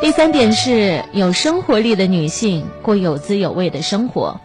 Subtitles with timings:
[0.00, 4.40] 第三点是有生活力的女性过有滋有味的生活。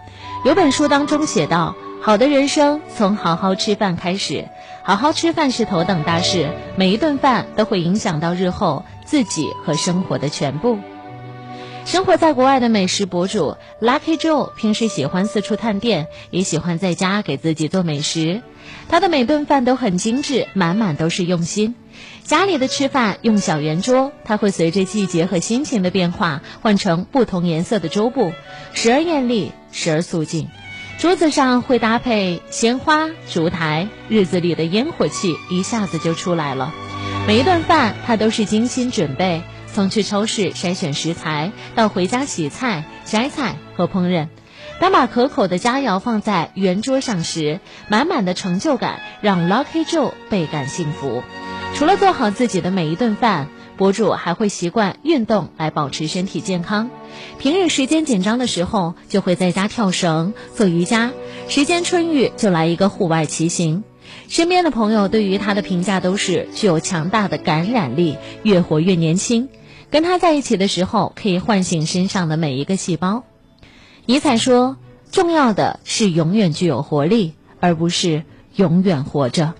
[0.46, 4.48] 有本书当中写道：“好的人生从好好吃饭开始，
[4.83, 10.79] 好好吃饭是头等大事，每一顿饭都会影响到日后自己和生活的全部。”
[11.86, 18.41] 生活在国外的美食博主 Lucky Joe 平时喜欢四处探店，也喜欢在家给自己做美食。
[18.88, 21.75] 他的每顿饭都很精致，满满都是用心。
[22.23, 28.32] 家里的吃饭用小圆桌，他会随着季节和心情的变化换成不同颜色的桌布，
[28.74, 30.50] 时而艳丽，时而素净。
[31.00, 36.74] 桌子上会搭配鲜花、烛台，日子里的烟火气一下子就出来了。
[37.27, 39.41] 每一顿饭他都是精心准备。
[39.74, 44.28] 从去超市筛选食材，到回家洗菜、摘菜和烹饪，
[44.80, 51.24] 当把可口的佳肴放在圆桌上时，满满的成就感让 Lucky Joe 倍感幸福。
[51.74, 53.48] 除了做好自己的每一顿饭，
[53.78, 56.90] 博主还会习惯运动来保持身体健康。
[57.40, 61.12] 平日时间紧张的时候，就会在家跳绳、做瑜伽；
[61.48, 63.85] 时间充裕，就来一个户外骑行。
[64.28, 69.47] 身边的朋友对于他的评价都是具有强大的感染力，越活越年轻。
[69.92, 73.23] 跟他在一起的时候，可以唤醒身上的每一个细胞。
[74.06, 74.78] 尼采说
[75.11, 78.23] ：“重要的是永远具有活力，而不是
[78.56, 79.53] 永远活着。”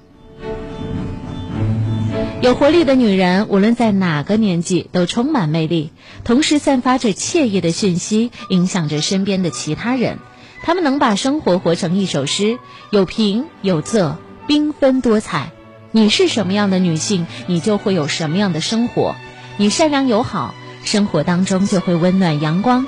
[2.42, 5.92] 有活力的女人，无论在哪个年纪都充满魅力，
[6.24, 10.18] 同时散发着惬意的讯息，影响着身边的其他人。
[10.64, 12.58] 她们能把生活活成一首诗，
[12.90, 14.16] 有平有仄，
[14.48, 15.52] 缤纷多彩。
[15.92, 19.16] 你是什么样的女性，你就会有什么样的生活。
[19.57, 22.85] 你善良友好，生活当中就会温暖阳光；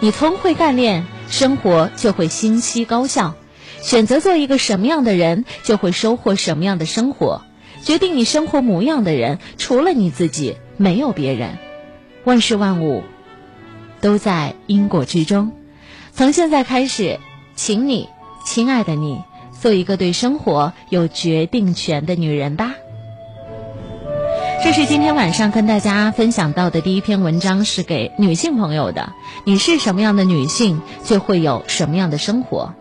[0.00, 3.34] 你聪慧干练，生活就会欣喜高效。
[3.80, 7.42] 选择做一个什么样的人，就会收获什么样的生活。
[7.82, 11.58] 决定你生活模样的人，除了你自己，没有别人。
[12.24, 13.04] 万事万物
[14.00, 15.52] 都在因果之中。
[16.12, 17.20] 从现在开始，
[17.54, 18.08] 请你，
[18.44, 19.22] 亲爱的你，
[19.60, 22.74] 做一个对生活有决定权的女人吧。
[24.66, 29.12] 这是今天晚上跟大家分享到的第一篇文章，是给女性朋友的。
[29.44, 32.74] 你是什么样的女性，就会有什么样的生活。